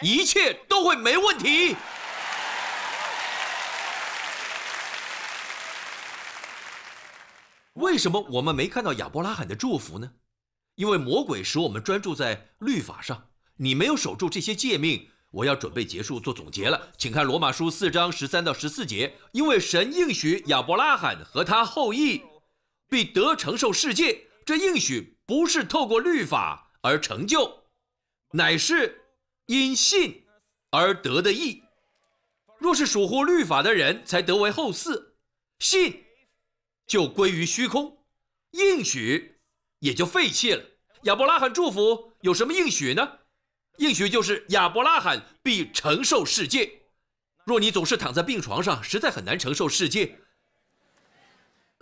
[0.00, 1.74] 一切都会没问题。
[7.74, 10.10] 为什么我们没看到亚伯拉罕的祝福呢？
[10.74, 15.10] 因为魔鬼使我们专注在律法上，你没有守住这些诫命。
[15.30, 19.16] 我要准备结束做总结了，请看罗马书四章十三到十四节。
[19.32, 22.22] 因为神应许亚伯拉罕和他后裔
[22.88, 27.64] 必得承受世界，这应许不是透过律法而成就，
[28.32, 29.05] 乃是
[29.46, 30.24] 因信
[30.70, 31.62] 而得的义。
[32.58, 35.10] 若是属乎律法的人才得为后嗣，
[35.58, 36.04] 信
[36.86, 37.98] 就归于虚空，
[38.52, 39.38] 应许
[39.80, 40.64] 也就废弃了。
[41.02, 43.18] 亚伯拉罕祝福有什么应许呢？
[43.76, 46.82] 应许就是亚伯拉罕必承受世界。
[47.44, 50.18] 若你总是躺在病床上，实在很难承受世界。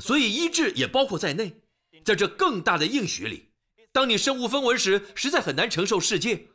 [0.01, 1.63] 所以医治也包括在内，
[2.05, 3.53] 在这更大的应许里，
[3.93, 6.49] 当你身无分文时，实在很难承受世界。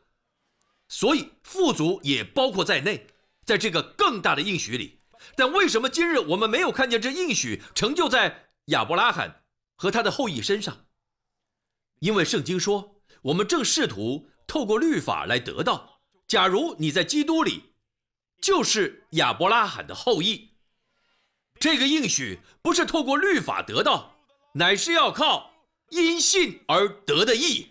[0.90, 3.06] 所以富足也包括在内，
[3.46, 4.98] 在这个更大的应许里。
[5.36, 9.44] 但为什么今日我们没有看见这应许成就在亚伯拉罕
[9.76, 10.86] 和他的后裔身上？
[12.00, 16.00] 因为圣经说，我们正试图透过律法来得到。
[16.26, 17.74] 假如你在基督里，
[18.42, 20.56] 就是亚伯拉罕的后裔。
[21.60, 24.16] 这个应许不是透过律法得到，
[24.54, 25.52] 乃是要靠
[25.90, 27.68] 因信而得的义。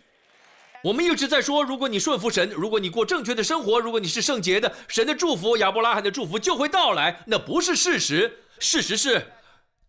[0.82, 7.24] 我们一直在说，如果你顺服神，如果你过正确的生活，如果你是圣洁的，神的祝福、亚伯拉罕的祝福就会到来。
[7.28, 9.34] 那不是事实，事实是，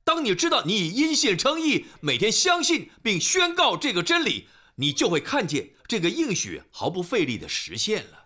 [0.02, 8.18] 当你知道你以因信称义，每天相信并宣告这个真理，你就会看见这个应许毫不费力的实现了。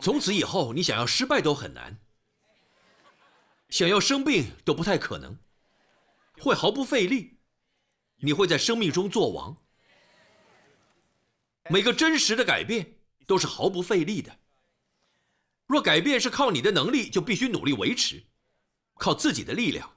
[0.00, 1.98] 从此以后，你想要失败都很难，
[3.70, 5.36] 想要生病都不太可能，
[6.38, 7.38] 会毫不费力，
[8.16, 9.56] 你会在生命中作王。
[11.70, 14.38] 每个真实的改变都是毫不费力的。
[15.66, 18.22] 若改变是靠你的能力，就必须努力维持，
[18.96, 19.96] 靠自己的力量。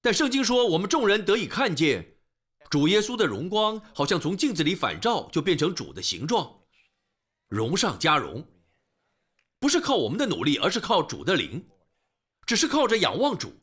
[0.00, 2.16] 但圣经说，我们众人得以看见
[2.70, 6.60] 主耶稣的荣光，好像从镜子里反照，就变成主的形状，
[7.48, 8.46] 荣上加荣。
[9.58, 11.68] 不是靠我们的努力，而是靠主的灵，
[12.46, 13.60] 只是靠着仰望主。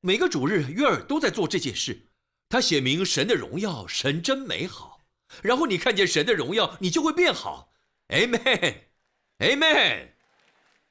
[0.00, 2.06] 每个主日，约尔都在做这件事。
[2.48, 5.00] 他写明神的荣耀，神真美好。
[5.42, 7.72] 然后你看见神的荣耀，你就会变好。
[8.08, 10.08] Amen，Amen。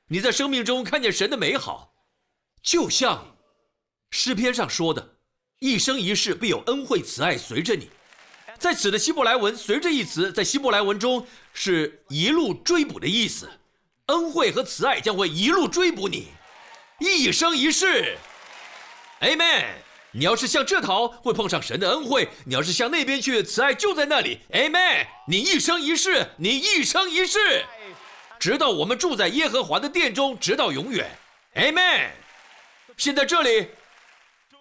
[0.07, 1.93] 你在生命中看见神的美好，
[2.61, 3.37] 就像
[4.11, 5.17] 诗篇上说的
[5.59, 7.89] ：“一生一世必有恩惠慈爱随着你。”
[8.57, 13.49] 在此的希伯来文“随着”一词，在希伯来文中是一路追捕的意思。
[14.07, 16.29] 恩惠和慈爱将会一路追捕你，
[16.99, 18.17] 一生一世。
[19.21, 19.65] Amen。
[20.11, 24.39] 你要是向这逃，会碰上神的恩惠；你要是向那边去，慈爱就在那里。
[24.51, 25.05] Amen。
[25.27, 27.63] 你一生一世，你一生一世，
[28.39, 31.15] 直到我们住在耶和华的殿中，直到永远。
[31.53, 32.09] Amen。
[32.97, 33.69] 现在这里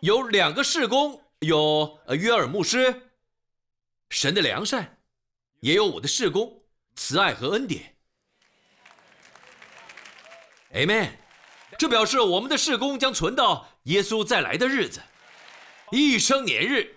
[0.01, 3.09] 有两个事工，有约尔牧师，
[4.11, 4.99] 神的良善，
[5.61, 6.62] 也有我的事工，
[6.95, 7.97] 慈爱和恩典。
[10.74, 11.09] Amen，
[11.79, 15.01] 这表示我们的事工将存到耶稣再来的日子，
[15.93, 16.97] 一生年日。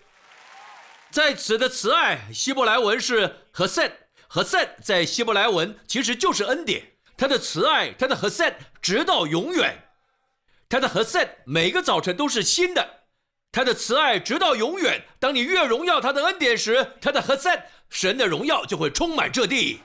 [1.11, 3.91] 在此的慈爱，希伯来文是和 set，
[4.27, 6.93] 和 set 在希伯来文其实就是恩典。
[7.15, 9.89] 他的慈爱，他的和 set 直到永远，
[10.67, 13.01] 他的和 set 每个早晨都是新的，
[13.51, 15.03] 他的慈爱直到永远。
[15.19, 19.81] 当你越荣耀他的恩典时，他的和 set 神的荣耀就会充满这地。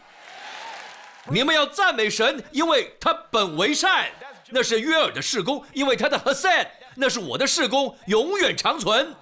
[1.30, 4.10] 你们要赞美神，因为他本为善。
[4.48, 9.14] 那是约尔的事工，因为他的和善，那是我的事工，永远长存。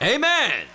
[0.00, 0.66] Amen。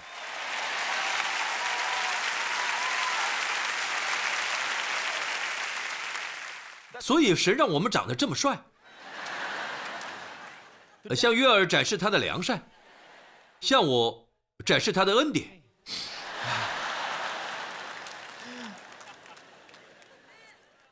[7.00, 8.58] 所以神让我们长得这么帅，
[11.14, 12.70] 向约尔展示他的良善，
[13.60, 14.30] 向我
[14.66, 15.62] 展示他的恩典。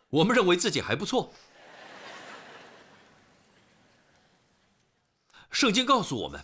[0.10, 1.34] 我们认为自己还不错。
[5.52, 6.44] 圣经告诉我们，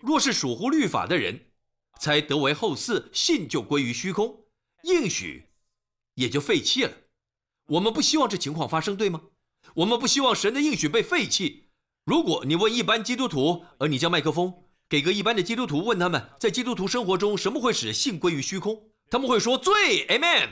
[0.00, 1.46] 若是属乎律法的人，
[1.98, 4.46] 才得为后嗣，信就归于虚空，
[4.82, 5.50] 应许
[6.14, 6.92] 也就废弃了。
[7.66, 9.20] 我们不希望这情况发生，对吗？
[9.74, 11.68] 我们不希望神的应许被废弃。
[12.04, 20.06] 如果你问一般基督徒，而你将麦克风给个一般的基督徒，问他们在基督徒生活中什么会使信归于虚空，他们会说罪。
[20.08, 20.48] Amen。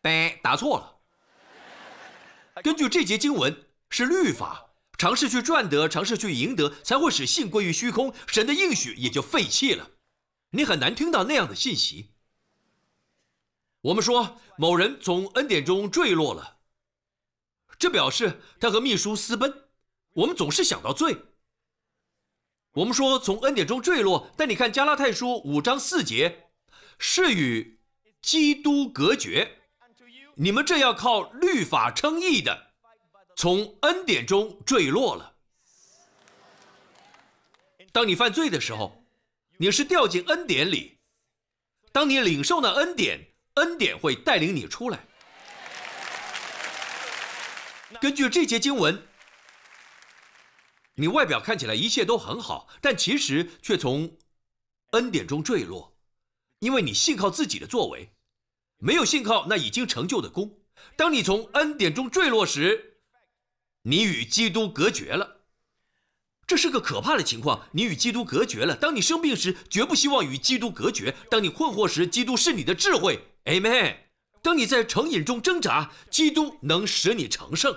[0.00, 2.62] 呗，答错了。
[2.62, 9.90] 根据这节经文，是律法，尝试去赚得，尝试去赢得，才会使信归于虚空，神的应许也就废弃了。
[10.52, 12.14] 你很难听到那样的信息。
[13.82, 16.60] 我们说某人从恩典中坠落了，
[17.78, 19.64] 这表示他和秘书私奔。
[20.14, 21.26] 我们总是想到罪。
[22.72, 26.46] 我们说从恩典中坠落，但你看加拉太书五章四节，
[26.98, 27.78] 是与
[28.22, 29.58] 基督隔绝。
[30.36, 32.71] 你们这要靠律法称义的，
[33.36, 35.34] 从恩典中坠落了。
[37.92, 39.04] 当你犯罪的时候，
[39.58, 40.98] 你是掉进恩典里；
[41.92, 45.06] 当你领受那恩典，恩典会带领你出来。
[48.00, 49.06] 根据这节经文，
[50.94, 54.16] 你外表看起来一切都很好，但其实却从
[54.92, 55.94] 恩典中坠落，
[56.60, 58.14] 因为你信靠自己的作为。
[58.78, 60.58] 没有信靠那已经成就的功。
[60.96, 62.91] 当你从恩典中坠落时，
[63.82, 65.38] 你与基督隔绝了，
[66.46, 67.68] 这是个可怕的情况。
[67.72, 68.76] 你与基督隔绝了。
[68.76, 73.24] 当你生病时，绝不希望与基督隔绝；当你困惑时，基督是你的智慧。
[73.44, 73.96] Amen。
[74.42, 77.76] 当你在成瘾中挣扎，基督能使你成圣。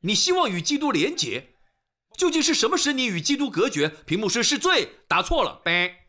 [0.00, 1.54] 你希望与基督连结，
[2.16, 3.88] 究竟是什么使你与基督隔绝？
[4.06, 5.60] 屏幕师是罪，答错了。
[5.64, 6.08] 呗。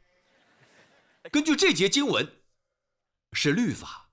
[1.31, 2.31] 根据这节经文。
[3.37, 4.04] 是律法，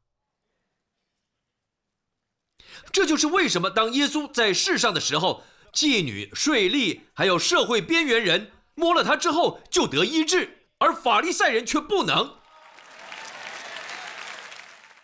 [2.93, 12.37] 这就是为什么当耶稣在世上的时候，妓女、税吏还有社会边缘人摸了他之后就得医治，而法利赛人却不能。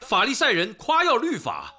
[0.00, 1.74] 法利赛人夸耀律法，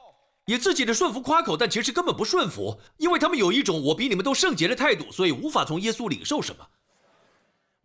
[0.45, 6.67] 以自己的顺服夸口，但其实根本不顺服，因为他们有一种“我比你们都圣洁”的态度，所以无法从耶稣领受什么。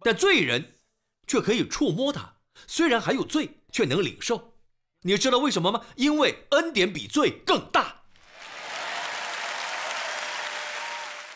[0.00, 0.74] 但罪人
[1.26, 2.34] 却可以触摸他，
[2.66, 3.60] 虽然还有罪。
[3.74, 4.54] 却能领受，
[5.00, 5.84] 你知道为什么吗？
[5.96, 8.03] 因为恩典比罪更大。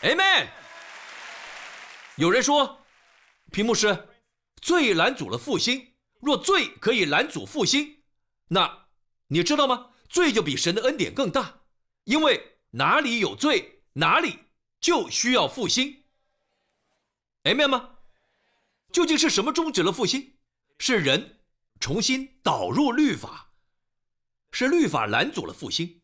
[0.01, 0.47] Amen。
[2.15, 2.85] 有人说，
[3.51, 4.07] 屏幕师，
[4.61, 5.93] 罪拦阻了复兴。
[6.21, 8.03] 若罪可以拦阻复兴，
[8.49, 8.87] 那
[9.27, 9.91] 你知道吗？
[10.09, 11.61] 罪就比神的恩典更大，
[12.03, 14.39] 因为哪里有罪，哪里
[14.81, 16.03] 就需要复兴。
[17.43, 17.97] Amen 吗？
[18.91, 20.37] 究竟是什么终止了复兴？
[20.77, 21.37] 是人。
[21.79, 23.53] 重新导入律法，
[24.51, 26.01] 是律法拦阻了复兴。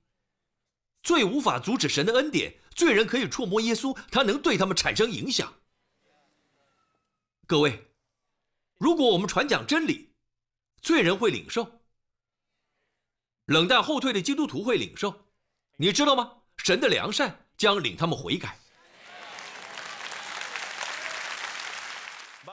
[1.04, 5.53] 罪无法阻止神的恩典，罪人可以触摸耶稣，他能对他们产生影响。
[7.47, 7.88] 各位，
[8.78, 10.11] 如果我们传讲真理，
[10.82, 11.63] 罪人会领受；
[13.45, 15.26] 冷淡后退的基督徒会领受。
[15.78, 16.34] 你知道吗？
[16.57, 18.59] 神的良善将领他们悔改。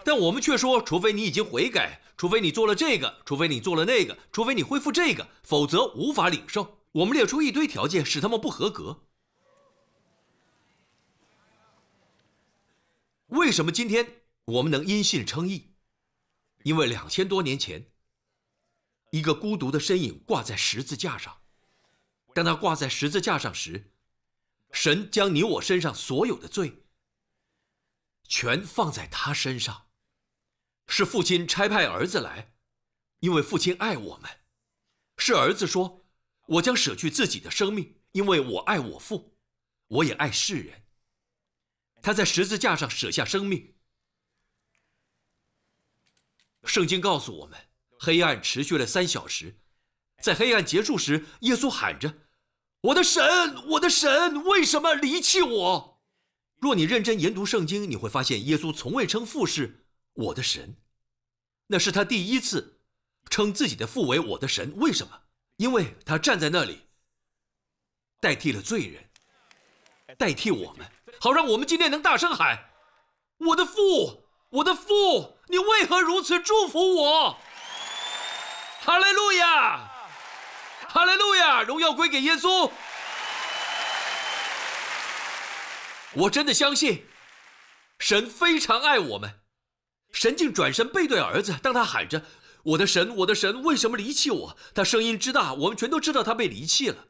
[0.05, 2.01] 但我们却说，除非你已经悔改。
[2.17, 6.79] 除非你做了这个，除非你做了那个，除非你恢复这个，否则无法领受。
[6.93, 9.03] 我们列出一堆条件，使他们不合格。
[13.33, 15.75] 为什么今天我们能因信称义？
[16.65, 17.91] 因为两千多年前，
[19.11, 21.41] 一个孤独的身影挂在十字架上。
[22.35, 23.91] 当他挂在十字架上时，
[24.71, 26.85] 神将你我身上所有的罪，
[28.29, 29.87] 全放在他身上。
[30.87, 32.53] 是父亲差派儿子来，
[33.21, 34.31] 因为父亲爱我们。
[35.17, 36.05] 是儿子说
[36.49, 39.39] ：“我将舍去自己的生命，因为我爱我父，
[39.87, 40.81] 我也爱世人。”
[42.03, 43.75] 他在十字架上舍下生命。
[46.65, 47.59] 圣经告诉我们，
[47.99, 49.57] 黑暗持续了三小时，
[50.21, 52.19] 在黑暗结束时，耶稣喊着
[52.83, 53.25] ：“我的神，
[53.71, 56.03] 我的神，为什么离弃我？”
[56.61, 60.77] 若你认真研读圣经，你会发现耶稣从未称父是我的神。
[61.67, 62.81] 那是他第一次
[63.31, 64.73] 称自己的父为我的神。
[64.77, 65.23] 为什么？
[65.57, 66.83] 因为他站在那里，
[68.21, 69.11] 代替了罪人，
[70.17, 70.89] 代替我们，
[71.23, 72.71] 好让我们今天能大声喊
[73.39, 77.39] ：“我的父，我的父，你为何如此祝福我？”
[78.83, 79.89] 哈利路亚，
[80.89, 82.69] 哈利路亚，荣耀归给耶稣。
[86.15, 87.07] 我真的相信，
[88.01, 89.43] 神非常爱我们。
[90.11, 92.25] 神竟转身背对儿子，当他喊着
[92.75, 97.05] ：“我的神，我的神，为什么离弃我？”他声音之大，我们全都知道他被离弃了。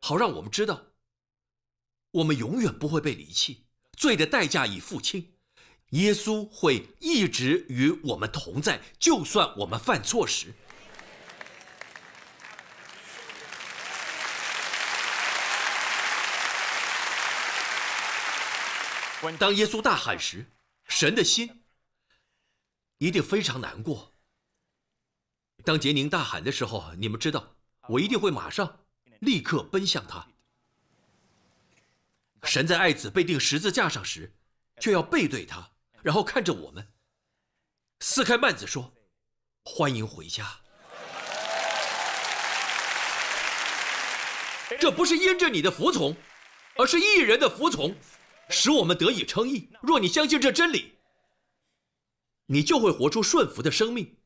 [0.00, 0.86] 好让我们知道，
[2.12, 3.66] 我们永远不会被离弃。
[3.96, 5.32] 罪的代价已付清，
[5.90, 10.54] 耶稣会一直与我们同在，就算我们犯错时。
[19.38, 20.46] 当耶稣大喊时，
[20.88, 21.62] 神的心。
[22.98, 24.14] 一定非常难过。
[25.64, 27.56] 当杰宁大喊的时候，你们知道，
[27.88, 28.80] 我一定会马上、
[29.20, 30.28] 立刻奔向他。
[32.44, 34.34] 神在爱子被钉十字架上时，
[34.80, 35.70] 却要背对他，
[36.02, 36.88] 然后看着我们，
[38.00, 38.94] 撕开幔子说
[39.64, 40.48] ：“欢迎回家。”
[44.80, 46.16] 这不是因着你的服从，
[46.76, 47.94] 而是义人的服从，
[48.48, 49.68] 使我们得以称义。
[49.82, 50.94] 若你相信这真理，
[52.46, 54.16] 你就会活出顺服的生命。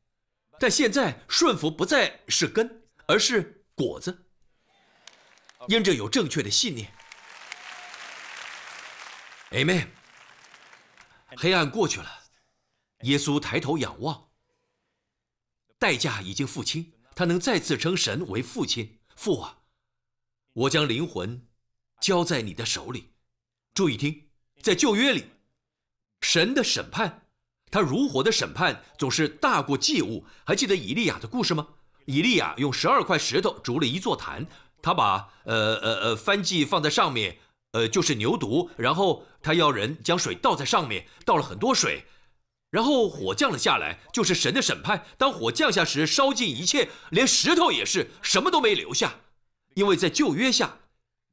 [0.61, 4.27] 但现在顺服不再是根，而是果子。
[5.67, 6.94] 因着有正确的信念
[9.55, 9.87] ，Amen。
[11.37, 12.09] 黑暗过去了，
[13.03, 14.29] 耶稣抬头仰望，
[15.79, 18.99] 代价已经付清，他能再次称神为父亲。
[19.17, 19.59] 父啊，
[20.53, 21.47] 我将灵魂
[22.01, 23.13] 交在你的手里。
[23.73, 24.29] 注意听，
[24.63, 25.27] 在旧约里，
[26.21, 27.27] 神的审判，
[27.71, 30.27] 他如火的审判总是大过祭物。
[30.45, 31.69] 还记得以利亚的故事吗？
[32.07, 34.47] 以利亚用十二块石头筑了一座坛，
[34.83, 37.39] 他把呃呃呃燔祭放在上面，
[37.75, 42.05] 呃就是牛犊，然后他要人将水倒在上面，倒了很多水，
[42.71, 45.05] 然后火降了下来，就是神的审判。
[45.19, 49.17] 当火降下时，烧尽一切，连石头也是，什么都没留下，
[49.75, 50.79] 因为在旧约下，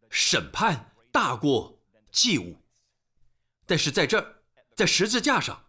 [0.10, 1.80] 审判大过
[2.12, 2.58] 祭物。
[3.68, 4.42] 但是在这儿，
[4.76, 5.66] 在十字架上，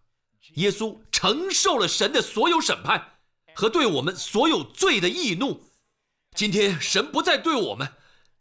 [0.54, 3.18] 耶稣承受了神的所有审判
[3.54, 5.70] 和对我们所有罪的义怒。
[6.34, 7.92] 今天神不再对我们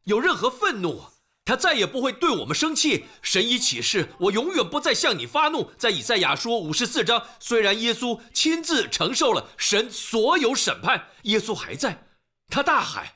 [0.05, 1.03] 有任何愤怒，
[1.43, 3.07] 他再也不会对我们生气。
[3.21, 5.71] 神已启示，我永远不再向你发怒。
[5.77, 12.03] 在以赛亚书五十四章，虽然耶稣亲自承受了神所有审判，耶稣还在，
[12.47, 13.07] 他大喊：“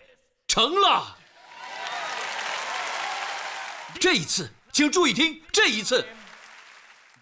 [0.48, 1.18] 成了！”
[4.02, 6.06] 这一次，请注意听，这一次，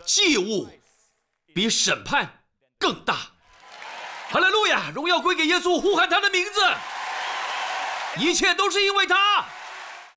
[0.05, 0.69] 祭物
[1.53, 2.43] 比审判
[2.79, 3.17] 更大。
[4.29, 6.61] 哈利路亚，荣耀归给耶稣，呼喊他的名字，
[8.17, 9.45] 一切都是因为他。